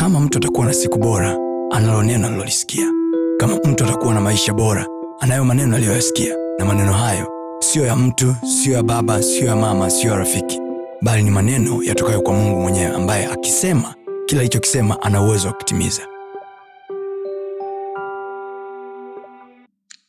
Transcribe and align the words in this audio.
kama 0.00 0.20
mtu 0.20 0.38
atakuwa 0.38 0.66
na 0.66 0.72
siku 0.72 0.98
bora 0.98 1.38
analo 1.70 2.02
neno 2.02 2.26
alilolisikia 2.26 2.92
kama 3.38 3.56
mtu 3.56 3.84
atakuwa 3.84 4.14
na 4.14 4.20
maisha 4.20 4.52
bora 4.52 4.86
anayo 5.20 5.44
maneno 5.44 5.76
aliyoyasikia. 5.76 6.36
Na 6.58 6.64
maneno 6.64 6.92
hayo 6.92 7.28
siyo 7.60 7.86
ya 7.86 7.96
mtu 7.96 8.36
siyo 8.62 8.76
ya 8.76 8.82
baba 8.82 9.22
siyo 9.22 9.46
ya 9.46 9.56
mama 9.56 9.90
siyo 9.90 10.12
ya 10.12 10.18
rafiki. 10.18 10.58
Bali 11.02 11.22
ni 11.22 11.30
maneno 11.30 11.82
yatokayo 11.82 12.20
kwa 12.22 12.34
mungu 12.34 12.60
mwenyewe 12.60 12.94
ambaye 12.96 13.26
akisema 13.26 13.94
kila 14.26 14.40
alichokisema 14.40 15.02
ana 15.02 15.22
uwezo 15.22 15.48
wa 15.48 15.54
kutimiza. 15.54 16.02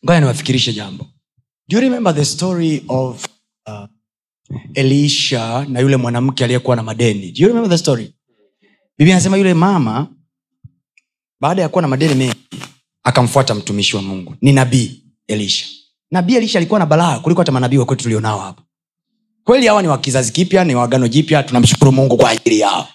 Ngoja 0.06 0.20
niwafikirishe 0.20 0.74
jambo. 0.74 1.04
Do 1.70 1.78
you 1.78 1.82
remember 1.82 2.16
the 2.16 2.26
story 2.26 2.84
of 2.88 3.26
uh, 3.68 3.86
elisha 4.74 5.66
na 5.70 5.80
yule 5.80 5.98
mwanamke 5.98 6.44
aliyekuwa 6.44 6.76
na 6.76 6.84
madeni? 6.84 7.32
Do 7.32 7.42
you 7.42 7.48
remember 7.48 7.70
the 7.70 7.78
story 7.78 8.14
biblia 9.02 9.16
anasema 9.16 9.38
yule 9.38 9.54
mama 9.54 10.08
baada 11.40 11.62
ya 11.62 11.70
kuwa 11.70 11.82
na 11.82 11.88
madeni 11.88 12.16
mengi 12.16 12.36
akamfuata 13.04 13.56
mtumishi 13.56 13.96
wa 13.96 14.02
mungu. 14.02 14.36
Ni 14.42 14.52
nabii 14.54 15.04
elisha. 15.28 15.66
Nabii 16.12 16.36
elisha 16.36 16.60
alikuwa 16.60 16.80
na 16.80 16.86
balaa 16.86 17.20
kuliko 17.20 17.42
hata 17.42 17.52
manabii 17.52 17.78
wakwetu 17.78 18.04
tulionao 18.04 18.40
hapa. 18.40 18.62
Kweli 19.44 19.68
hawa 19.68 19.82
ni 19.82 19.88
wa 19.88 19.98
kizazi 19.98 20.32
kipya 20.32 20.64
ni 20.64 20.76
wagano 20.76 21.08
jipya 21.08 21.44
tunamshukuru 21.44 21.92
mungu 21.92 22.18
kwa 22.18 22.30
ajili 22.30 22.60
yao. 22.60 22.88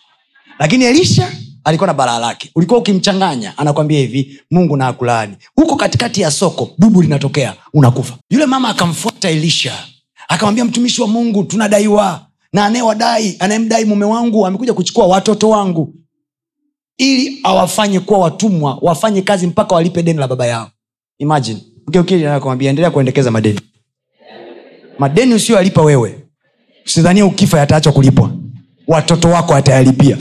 Lakini 0.59 0.85
elisha 0.85 1.33
alikuwa 1.65 1.87
na 1.87 1.95
balaa 1.95 2.19
lake. 2.19 2.51
Ulikuwa 2.55 2.81
ukimchanganya 2.81 3.59
anakwambia 3.59 3.99
hivi 3.99 4.41
mungu 4.51 4.77
na 4.77 4.87
akulaani 4.89 5.37
huko 5.57 5.77
katikati 5.77 6.21
ya 6.21 6.31
soko 6.31 6.71
dubu 6.79 7.03
linatokea 7.03 7.55
unakufa. 7.75 8.19
Yule 8.31 8.47
mama 8.47 8.69
akamfuata 8.69 9.29
elisha. 9.31 9.85
Akamwambia 10.29 10.65
mtumishi 10.65 11.03
wa 11.03 11.09
mungu 11.09 11.45
tunadaiwa 11.45 12.27
na 12.57 12.65
anayewadai 12.67 13.37
anayemdai 13.39 13.85
mume 13.85 14.05
wangu 14.05 14.47
amekuja 14.47 14.75
kuchukua 14.75 15.07
watoto 15.07 15.49
wangu 15.49 15.95
ili 16.99 17.41
awafanye 17.43 18.01
kuwa 18.01 18.19
watumwa 18.19 18.79
wafanye 18.83 19.23
kazi 19.23 19.47
mpaka 19.47 19.75
walipe 19.75 20.03
deni 20.03 20.19
la 20.19 20.29
baba 20.29 20.47
yao. 20.47 20.71
Imagine. 21.19 21.61
Endelea 22.61 22.91
kuendekeza 22.91 23.31
madeni. 23.31 23.61
Madeni 24.99 25.35
usiyoyalipa 25.35 25.83
wewe 25.83 26.21
usidhanie 26.87 27.23
ukifa 27.23 27.59
yataachwa 27.59 27.93
kulipwa. 27.93 28.31
Watoto 28.87 29.29
wako 29.29 29.55
atayalipia 29.55 30.19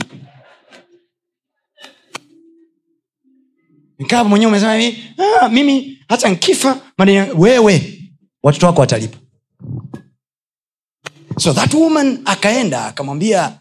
nikaa 3.98 4.24
mwenyewe 4.24 4.52
umesema 4.52 4.96
ah, 5.42 5.48
mimi 5.48 5.98
hata 6.08 6.28
nkifa 6.28 6.80
madeni 6.98 7.30
wewe 7.38 7.98
watoto 8.42 8.66
wako 8.66 8.80
watalipa 8.80 9.18
so 11.38 11.52
that 11.52 11.74
woman 11.74 12.22
akaenda 12.24 12.84
akamwambia 12.86 13.52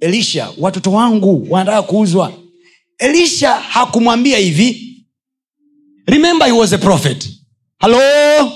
elisha 0.00 0.50
watoto 0.58 0.92
wangu 0.92 1.46
wanataka 1.50 1.82
kuuzwa. 1.82 2.32
Elisha 2.98 3.50
hakumwambia 3.54 4.38
hivi. 4.38 4.96
Remember 6.06 6.46
he 6.46 6.52
was 6.52 6.72
a 6.72 6.78
prophet. 6.78 7.28
Hello? 7.80 8.52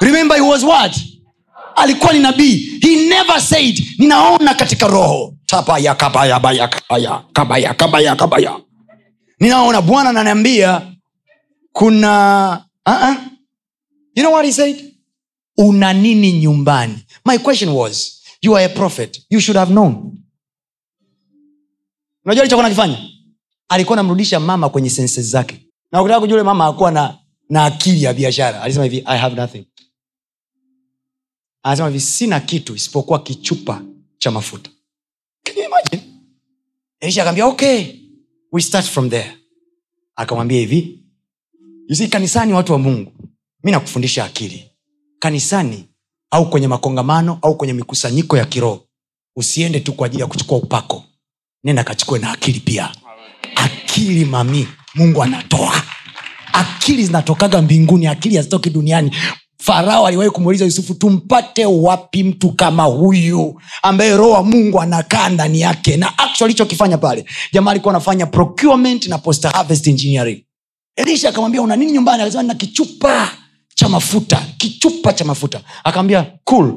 Remember 0.00 0.36
he 0.36 0.42
was 0.42 0.62
what? 0.62 0.96
Alikuwa 1.76 2.12
ni 2.12 2.18
nabii. 2.18 2.78
He 2.82 3.08
never 3.08 3.40
said 3.40 3.84
ninaona 3.98 4.54
katika 4.54 4.86
roho. 4.88 5.34
Tabaya 5.46 5.94
kabaya 5.94 6.40
baya 6.40 6.68
kabaya 6.68 7.22
kabaya 7.32 7.74
kabaya 7.74 8.16
kabaya. 8.16 8.60
Ninaona 9.40 9.82
bwana 9.82 10.10
ananiambia 10.10 10.82
kuna 11.72 12.64
uh-uh. 12.86 13.14
you 14.14 14.22
know 14.22 14.32
what 14.32 14.44
he 14.46 14.52
said? 14.52 14.84
Una 15.56 15.92
nini 15.92 16.32
nyumbani 16.32 16.98
my 17.24 17.38
question 17.38 17.70
was 17.70 18.22
you 18.42 18.56
are 18.56 18.64
a 18.64 18.68
prophet. 18.68 19.20
You 19.30 19.40
should 19.40 19.56
have 19.58 19.72
known. 19.72 20.18
Unajua 22.24 22.42
alichokuwa 22.42 22.62
nakifanya 22.68 23.08
alikuwa 23.68 23.96
namrudisha 23.96 24.40
mama 24.40 24.68
kwenye 24.68 24.90
senses 24.90 25.26
zake. 25.26 25.66
Na 25.92 26.00
ukitaka 26.02 26.20
kujua 26.20 26.44
mama 26.44 26.66
akuwa 26.66 26.90
na, 26.90 27.18
na 27.48 27.64
akili 27.64 28.02
ya 28.02 28.14
biashara. 28.14 28.62
Alisema 28.62 28.84
hivi 28.84 29.02
i 29.06 29.18
have 29.18 29.36
nothing. 29.36 29.64
Anasema 31.62 31.88
hivi 31.88 32.00
sina 32.00 32.40
kitu 32.40 32.74
isipokuwa 32.74 33.22
kichupa 33.22 33.82
cha 34.18 34.30
mafuta. 34.30 34.70
Elisha 37.00 37.22
akaambia 37.22 37.46
okay 37.46 37.86
we 38.52 38.60
start 38.62 38.86
from 38.86 39.10
there. 39.10 39.36
Akamwambia 40.16 40.58
hivi 40.60 41.04
yusi 41.88 42.08
kanisani 42.08 42.52
watu 42.52 42.72
wa 42.72 42.78
mungu 42.78 43.12
mi 43.64 43.70
nakufundisha 43.72 44.24
akili. 44.24 44.70
Kanisani 45.18 45.89
au 46.30 46.50
kwenye 46.50 46.68
makongamano 46.68 47.38
au 47.42 47.56
kwenye 47.56 47.72
mikusanyiko 47.72 48.36
ya 48.36 48.44
kiroho. 48.44 48.84
Usiende 49.36 49.80
tu 49.80 49.92
kwa 49.92 50.06
ajili 50.06 50.20
ya 50.22 50.26
kuchukua 50.28 50.58
upako. 50.58 51.04
Nenda 51.64 51.84
kachukue 51.84 52.18
na 52.18 52.32
akili 52.32 52.60
pia. 52.60 52.88
Akili 53.56 54.24
mami 54.24 54.68
mungu 54.94 55.22
anatoa. 55.22 55.82
Akili 56.52 57.04
zinatokaga 57.04 57.62
mbinguni 57.62 58.06
akili 58.06 58.36
hazitoki 58.36 58.70
duniani. 58.70 59.16
Farao 59.62 60.06
aliwahi 60.06 60.30
kumuuliza 60.30 60.64
yusufu 60.64 60.94
tumpate 60.94 61.66
wapi 61.66 62.24
mtu 62.24 62.52
kama 62.52 62.82
huyu 62.82 63.60
ambaye 63.82 64.16
roho 64.16 64.30
wa 64.30 64.42
mungu 64.42 64.80
anakaa 64.80 65.28
ndani 65.28 65.60
yake? 65.60 65.96
Na 65.96 66.18
actually 66.18 66.44
alichokifanya 66.44 66.98
pale 66.98 67.24
jamaa 67.52 67.70
alikuwa 67.70 67.94
anafanya 67.94 68.26
procurement 68.26 69.06
na 69.06 69.18
post 69.18 69.44
harvest 69.44 69.86
engineering. 69.86 70.44
Elisha 70.96 71.28
akamwambia 71.28 71.62
una 71.62 71.76
nini 71.76 71.92
nyumbani? 71.92 72.22
Akasema 72.22 72.42
na 72.42 72.54
kichupa 72.54 73.28
cha 73.80 73.88
mafuta 73.88 74.42
kichupa 74.56 75.12
cha 75.12 75.24
mafuta. 75.24 75.60
Akaambia 75.84 76.26
cool 76.44 76.72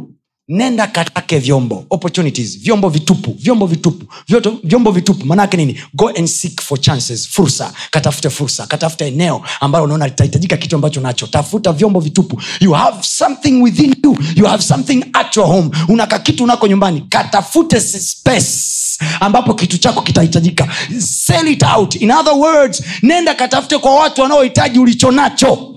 nenda 0.48 0.88
katake 0.88 1.40
vyombo 1.40 1.86
opportunities 1.90 2.60
vyombo 2.60 2.90
vitupu 2.90 3.36
vyombo 3.40 3.66
vitupu 3.68 4.06
vyoto, 4.28 4.58
vyombo 4.64 4.92
vitupu. 4.92 5.26
Maanaake 5.26 5.58
nini? 5.58 5.80
Go 5.94 6.08
and 6.10 6.28
seek 6.28 6.62
for 6.62 6.80
chances 6.82 7.28
fursa 7.30 7.74
katafute 7.92 8.30
fursa 8.30 8.68
katafute 8.68 9.08
eneo 9.08 9.42
ambalo 9.60 9.86
unaona 9.86 10.06
litahitajika 10.08 10.58
kitu 10.58 10.76
ambacho 10.76 11.02
nacho 11.02 11.28
tafuta 11.28 11.72
vyombo 11.74 12.00
vitupu. 12.00 12.42
You 12.60 12.72
have 12.72 12.98
something 13.04 13.62
within 13.62 13.96
you. 14.04 14.18
You 14.36 14.46
have 14.46 14.64
something 14.64 15.06
at 15.14 15.38
your 15.38 15.48
home. 15.48 15.70
Unaka 15.88 16.20
kitu 16.20 16.44
unako 16.44 16.68
nyumbani. 16.68 17.02
Katafute 17.10 17.82
space 17.82 18.98
ambapo 19.20 19.54
kitu 19.54 19.78
chako 19.78 20.02
kitahitajika. 20.02 20.68
Sell 21.00 21.48
it 21.48 21.64
out. 21.78 21.96
In 21.96 22.12
other 22.12 22.34
words 22.34 22.84
nenda 23.02 23.36
katafute 23.36 23.78
kwa 23.78 23.96
watu 23.96 24.22
wanaohitaji 24.22 24.80
ulicho 24.80 25.12
nacho 25.12 25.73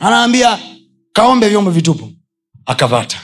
anaambia 0.00 0.58
kaombe 1.12 1.48
vyombo 1.48 1.70
vitupu. 1.70 2.12
Akavata. 2.66 3.16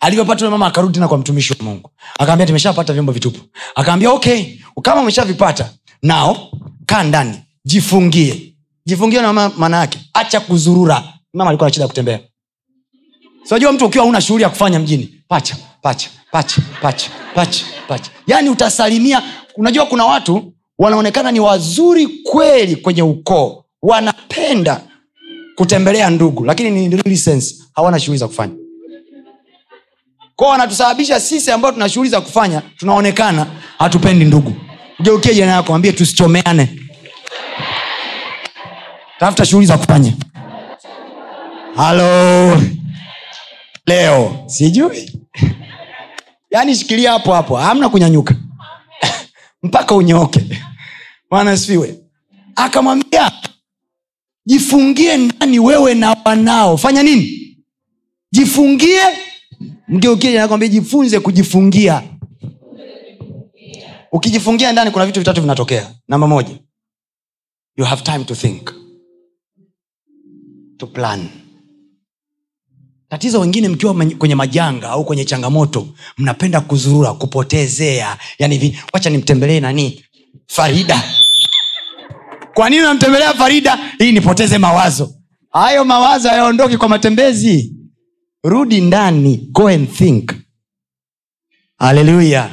Alivyopata 0.00 0.44
yule 0.44 0.50
mama 0.50 0.66
akarudi 0.66 0.94
tena 0.94 1.08
kwa 1.08 1.18
mtumishi 1.18 1.52
wa 1.58 1.64
mungu. 1.64 1.90
Akaambia 2.18 2.46
tumeshapata 2.46 2.92
vyombo 2.92 3.12
vitupu. 3.12 3.40
Akaambia 3.74 4.10
okay 4.10 4.44
kama 4.82 5.00
umeshavipata 5.00 5.70
nao 6.02 6.50
kaa 6.86 7.02
ndani 7.02 7.38
jifungie. 7.64 8.56
Jifungie 8.86 9.20
na 9.20 9.32
maana 9.32 9.76
yake 9.76 9.98
acha 10.14 10.40
kuzurura. 10.40 11.02
Mama 11.34 11.50
alikuwa 11.50 11.68
na 11.68 11.72
shida 11.72 11.84
ya 11.84 11.88
kutembea. 11.88 12.20
Sinajua 13.44 13.72
mtu 13.72 13.86
ukiwa 13.86 14.04
una 14.04 14.20
shughuli 14.20 14.42
ya 14.42 14.48
kufanya 14.50 14.78
mjini 14.78 15.14
pacha 15.28 15.56
pacha 15.82 16.10
pacha 16.30 16.62
pacha 16.82 17.10
pacha 17.34 17.64
pacha. 17.88 18.10
Yaani 18.26 18.48
utasalimia 18.50 19.22
unajua 19.56 19.86
kuna 19.86 20.04
watu 20.04 20.52
wanaonekana 20.78 21.32
ni 21.32 21.40
wazuri 21.40 22.06
kweli 22.06 22.76
kwenye 22.76 23.02
ukoo 23.02 23.64
wanapenda 23.82 24.80
kutembelea 25.56 26.10
ndugu 26.10 26.44
lakini 26.44 26.70
ni 26.70 26.96
really 26.96 27.16
sense. 27.16 27.54
Hawana 27.74 28.00
shughuli 28.00 28.18
za 28.18 28.26
kufanya. 28.28 28.54
Kwao 30.36 30.50
wanatusababisha 30.50 31.20
sisi 31.20 31.50
ambao 31.50 31.72
tuna 31.72 31.88
shughuli 31.88 32.10
za 32.10 32.20
kufanya 32.20 32.62
tunaonekana 32.76 33.46
hatupendi 33.78 34.24
ndugu. 34.24 34.52
Geukie 35.02 35.34
jana 35.34 35.52
yako 35.52 35.74
ambie 35.74 35.92
tusichomeane. 35.92 36.80
Tafuta 39.18 39.44
shughuli 39.46 39.66
za 39.66 39.78
kufanya. 39.78 40.12
Halo. 41.76 42.62
Leo. 43.86 44.42
Sijui. 44.46 45.20
Yaani 46.50 46.74
shikilia 46.76 47.12
hapo 47.12 47.32
hapo. 47.34 47.56
Hamna 47.56 47.88
kunyanyuka. 47.88 48.34
Mpaka 49.62 49.94
unyooke 49.94 50.40
bwana 51.30 51.56
sifiwe 51.56 51.98
akamwambia 52.56 53.05
jifungie 54.46 55.16
ndani 55.16 55.58
wewe 55.58 55.94
na 55.94 56.16
wanao. 56.24 56.76
Fanya 56.76 57.02
nini? 57.02 57.56
Jifungie. 58.32 59.00
Mgeukie 59.88 60.68
jifunze 60.68 61.20
kujifungia. 61.20 62.02
Ukijifungia 64.12 64.72
ndani 64.72 64.90
kuna 64.90 65.06
vitu 65.06 65.20
vitatu 65.20 65.40
vinatokea. 65.40 65.94
Namba 66.08 66.26
moja 66.26 66.58
you 67.76 67.84
have 67.84 68.02
time 68.02 68.24
to 68.24 68.34
think. 68.34 68.72
To 70.78 70.86
plan. 70.86 71.28
Tatizo 73.08 73.40
wengine 73.40 73.68
mkiwa 73.68 73.94
kwenye 74.18 74.34
majanga 74.34 74.90
au 74.90 75.04
kwenye 75.04 75.24
changamoto 75.24 75.88
mnapenda 76.18 76.60
kuzurura 76.60 77.12
kupotezea. 77.12 78.18
Yani 78.38 78.78
wacha 78.92 79.10
nimtembelee 79.10 79.60
nani? 79.60 80.04
Farida 80.46 81.02
kwa 82.56 82.70
nini 82.70 82.82
unamtembelea 82.82 83.34
farida? 83.34 83.78
Ili 83.98 84.12
nipoteze 84.12 84.58
mawazo. 84.58 85.14
Hayo 85.50 85.84
mawazo 85.84 86.28
hayaondoki 86.28 86.76
kwa 86.76 86.88
matembezi. 86.88 87.72
Rudi 88.44 88.80
ndani. 88.80 89.48
Go 89.52 89.68
and 89.68 89.92
think. 89.92 90.32
Haleluya 91.78 92.50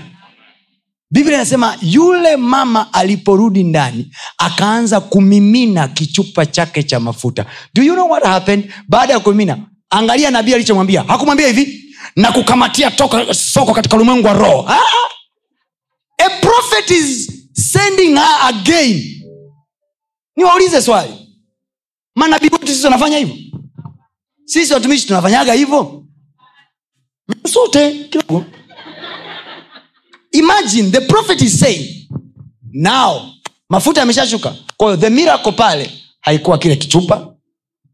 biblia 1.12 1.36
inasema 1.36 1.78
yule 1.82 2.38
mama 2.38 2.94
aliporudi 2.94 3.64
ndani 3.64 4.12
akaanza 4.38 5.00
kumimina 5.00 5.88
kichupa 5.88 6.46
chake 6.46 6.84
cha 6.84 7.00
mafuta. 7.00 7.46
Do 7.74 7.84
you 7.84 7.94
know 7.94 8.12
what 8.12 8.24
happened? 8.24 8.74
Baada 8.88 9.14
ya 9.14 9.20
kumimina 9.20 9.58
angalia 9.90 10.32
nabii 10.32 10.54
alichomwambia. 10.54 11.04
Hakumwambia 11.04 11.48
hivi? 11.48 11.96
Na 12.16 12.32
kukamatia 12.32 12.92
toka 12.92 13.34
soko 13.34 13.74
katika 13.74 13.96
ulimwengu 13.96 14.28
wa 14.28 14.34
roho. 14.34 14.66
Ah, 14.70 14.76
ah. 14.78 16.26
a 16.26 16.30
prophet 16.30 16.92
is 16.92 17.32
sending 17.54 18.16
her 18.16 18.38
again 18.48 19.23
niwaulize 20.36 20.82
swali. 20.82 21.14
Manabii 22.16 22.50
wetu 22.52 22.68
sisi 22.68 22.84
wanafanya 22.86 23.18
hivyo. 23.18 23.36
Sisi 24.46 24.74
watumishi 24.74 25.08
tunafanyaga 25.08 25.54
hivyo. 25.54 26.04
Sote 27.54 27.92
kidogo 28.10 28.46
imagine 30.32 30.92
the 30.92 31.02
prophet 31.02 31.42
is 31.42 31.60
saying 31.60 32.10
now 32.74 33.22
mafuta 33.70 34.00
yameshashuka. 34.00 34.56
Kwahiyo 34.78 34.98
the 35.02 35.10
miracle 35.10 35.52
pale 35.52 35.92
haikuwa 36.22 36.58
kile 36.58 36.76
kichupa 36.76 37.34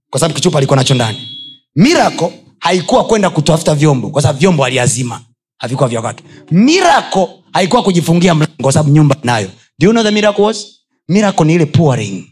kwa 0.09 0.19
sababu 0.19 0.35
kichupa 0.35 0.57
alikuwa 0.57 0.77
nacho 0.77 0.93
ndani. 0.93 1.37
Miracle 1.75 2.43
haikuwa 2.59 3.05
kwenda 3.05 3.29
kutafuta 3.29 3.75
vyombo 3.75 4.09
kwa 4.09 4.21
sababu 4.21 4.39
vyombo 4.39 4.65
aliazima 4.65 5.21
havikuwa 5.57 5.89
vya 5.89 6.01
kwake. 6.01 6.23
Miracle 6.51 7.27
haikuwa 7.53 7.83
kujifungia 7.83 8.35
mlango 8.35 8.53
kwa 8.61 8.71
sababu 8.71 8.89
nyumba 8.95 9.15
nayo 9.23 9.47
do 9.79 9.87
you 9.87 9.91
know 9.91 10.03
the 10.03 10.11
miracle 10.11 10.43
was 10.43 10.78
miracle 11.09 11.45
ni 11.45 11.53
ile 11.53 11.65
pouring. 11.65 12.27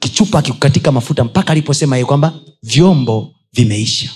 Kichupa 0.00 0.38
akikukatika 0.38 0.92
mafuta 0.92 1.24
mpaka 1.24 1.52
aliposema 1.52 1.96
yeye 1.96 2.06
kwamba 2.06 2.40
vyombo 2.62 3.34
vimeisha. 3.52 4.10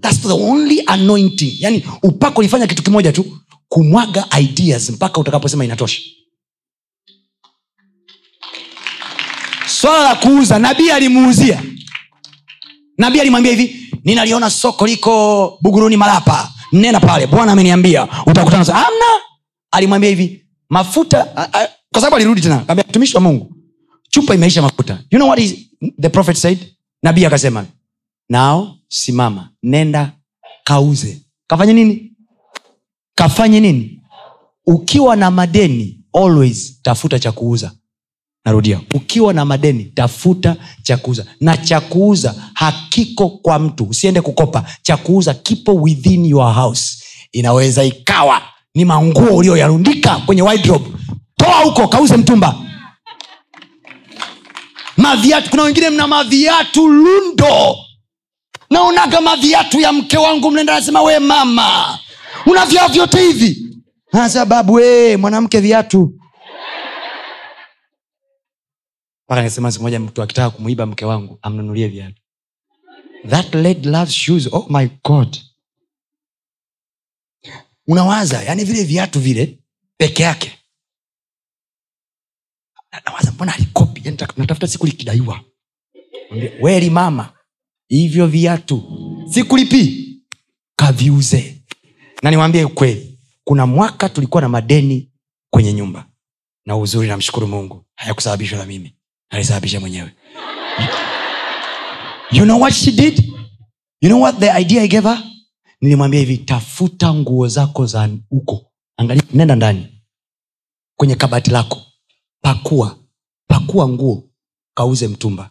That's 0.00 0.20
the 0.20 0.32
only 0.32 0.82
anointing. 0.86 1.56
Yani 1.60 1.84
upako 2.02 2.38
ulifanya 2.40 2.66
kitu 2.66 2.82
kimoja 2.82 3.12
tu 3.12 3.38
kumwaga 3.68 4.26
ideas 4.40 4.90
mpaka 4.90 5.20
utakaposema 5.20 5.64
inatosha. 5.64 6.00
Swala 9.66 10.02
la 10.08 10.14
kuuza 10.14 10.58
nabii 10.58 10.90
alimuuzia. 10.90 11.62
Nabii 12.98 13.20
alimwambia 13.20 13.52
hivi 13.52 13.90
ninaliona 14.04 14.50
soko 14.50 14.86
liko 14.86 15.58
buguruni 15.62 15.96
malapa. 15.96 16.52
Nena 16.72 17.00
pale 17.00 17.26
bwana 17.26 17.52
ameniambia 17.52 18.08
utakutana 18.26 18.74
amna. 18.74 19.06
Alimwambia 19.70 20.10
hivi 20.10 20.41
mafuta 20.72 21.36
a, 21.36 21.68
kwa 21.92 22.00
sababu 22.00 22.16
alirudi 22.16 22.40
tena 22.40 22.58
kaambia 22.58 22.84
mtumishi 22.88 23.16
wa 23.16 23.20
mungu 23.22 23.54
chupa 24.10 24.34
imeisha 24.34 24.62
mafuta. 24.62 25.04
You 25.10 25.18
know 25.18 25.28
what 25.28 25.40
is, 25.42 25.54
the 26.00 26.08
prophet 26.08 26.36
said? 26.36 26.58
Nabii 27.02 27.24
akasema 27.24 27.66
nao 28.28 28.76
simama 28.88 29.50
nenda 29.62 30.12
kauze. 30.64 31.22
Kafanye 31.46 31.72
nini? 31.72 32.12
Kafanye 33.14 33.60
nini? 33.60 34.02
Ukiwa 34.66 35.16
na 35.16 35.30
madeni 35.30 36.00
always 36.12 36.82
tafuta 36.82 37.18
cha 37.18 37.32
kuuza. 37.32 37.72
Narudia 38.44 38.80
ukiwa 38.94 39.32
na 39.32 39.44
madeni 39.44 39.84
tafuta 39.84 40.56
cha 40.82 40.96
kuuza. 40.96 41.26
Na 41.40 41.56
cha 41.56 41.80
kuuza 41.80 42.34
hakiko 42.54 43.28
kwa 43.30 43.58
mtu. 43.58 43.84
Usiende 43.84 44.20
kukopa. 44.20 44.64
Cha 44.82 44.96
kuuza 44.96 45.34
kipo 45.34 45.74
within 45.74 46.24
your 46.26 46.54
house. 46.54 47.04
Inaweza 47.32 47.84
ikawa 47.84 48.42
ni 48.74 48.84
manguo 48.84 49.36
ulioyarundika 49.36 50.16
kwenye 50.16 50.42
wardrobe. 50.42 50.90
toa 51.36 51.54
huko 51.64 51.88
kauze 51.88 52.16
mtumba. 52.16 52.54
Maviatu 54.96 55.50
kuna 55.50 55.62
wengine 55.62 55.90
mna 55.90 56.06
maviatu 56.06 56.88
lundo. 56.88 57.76
Naonaga 58.70 59.20
maviatu 59.20 59.80
ya 59.80 59.92
mke 59.92 60.16
wangu 60.18 60.50
mnaenda 60.50 60.74
nasema 60.74 61.02
we 61.02 61.18
mama 61.18 61.98
una 62.46 62.66
vyaa 62.66 62.88
vyote 62.88 63.20
hivi? 63.20 63.76
Sababu 64.28 64.72
we 64.72 65.16
mwanamke 65.16 65.60
viatu. 65.60 66.14
Mpaka 69.26 69.42
nisema 69.42 69.72
siku 69.72 69.82
moja 69.84 70.00
mtu 70.00 70.22
akitaka 70.22 70.50
kumwiba 70.50 70.86
mke 70.86 71.04
wangu 71.04 71.38
amnunulie 71.42 71.88
viatu. 71.88 72.22
That 73.28 73.54
lady 73.54 73.88
loves 73.88 74.14
shoes 74.14 74.48
oh 74.52 74.66
my 74.70 74.88
god 75.04 75.36
unawaza 77.92 78.42
yani 78.42 78.64
vile 78.64 78.84
viatu 78.84 79.20
vile 79.20 79.58
peke 79.96 80.22
yake. 80.22 80.58
Nawaza 83.06 83.32
mbona 83.32 83.54
alikopi? 83.54 84.00
Natafuta 84.36 84.66
siku 84.68 84.86
likidaiwa 84.86 85.40
weli 86.60 86.90
mama 86.90 87.32
hivyo 87.88 88.26
viatu 88.26 88.82
sikulipi 89.30 90.08
kaviuze. 90.76 91.62
Na 92.22 92.30
niwambie 92.30 92.64
ukweli 92.64 93.18
kuna 93.44 93.66
mwaka 93.66 94.08
tulikuwa 94.08 94.42
na 94.42 94.48
madeni 94.48 95.12
kwenye 95.50 95.72
nyumba. 95.72 96.06
Na 96.66 96.76
uzuri 96.76 97.08
namshukuru 97.08 97.46
mungu 97.48 97.84
hayakusababishwa 97.96 98.58
na 98.58 98.66
mimi 98.66 98.96
alisababisha 99.30 99.80
mwenyewe. 99.80 100.10
You 102.32 102.44
know 102.44 102.60
what 102.60 102.74
she 102.74 102.92
did? 102.92 103.24
You 104.00 104.08
know 104.08 104.22
what 104.22 104.38
the 104.38 104.60
idea 104.60 104.82
i 104.82 104.88
gave 104.88 105.08
her 105.08 105.31
nilimwambia 105.82 106.20
hivi 106.20 106.38
tafuta 106.38 107.14
nguo 107.14 107.48
zako 107.48 107.86
za 107.86 108.08
huko. 108.30 108.66
Nenda 109.32 109.56
ndani. 109.56 110.02
Kwenye 110.96 111.14
kabati 111.14 111.50
lako. 111.50 111.78
Pakua. 112.42 112.96
Pakua 113.48 113.88
nguo 113.88 114.22
kauze 114.76 115.08
mtumba. 115.08 115.50